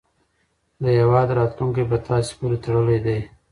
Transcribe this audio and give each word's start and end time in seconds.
د 0.81 0.83
هیواد 0.99 1.29
راتلونکی 1.37 1.83
په 1.91 1.97
تاسې 2.07 2.31
پورې 2.39 2.57
تړلی 2.63 2.99
دی. 3.05 3.19